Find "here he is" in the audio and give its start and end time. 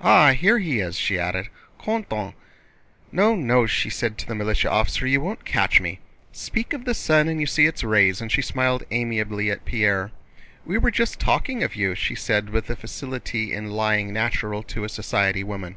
0.32-0.98